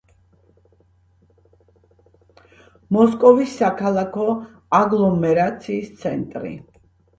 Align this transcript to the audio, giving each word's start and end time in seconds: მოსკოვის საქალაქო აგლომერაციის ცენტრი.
მოსკოვის 2.97 3.55
საქალაქო 3.61 4.27
აგლომერაციის 4.81 5.95
ცენტრი. 6.03 6.55